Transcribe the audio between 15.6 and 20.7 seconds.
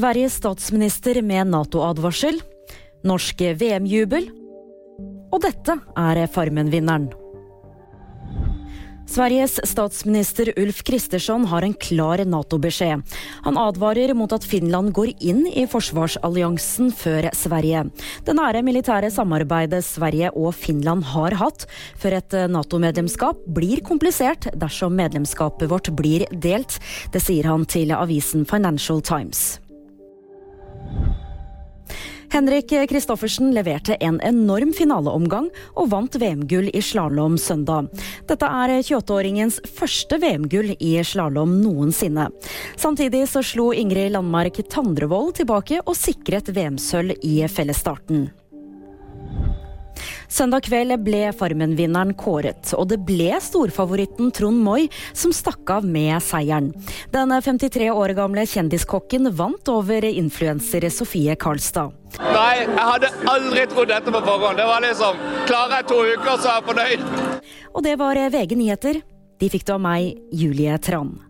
forsvarsalliansen før Sverige. Det nære militære samarbeidet Sverige og